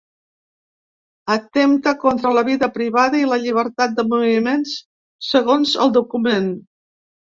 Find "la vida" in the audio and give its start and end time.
2.39-2.71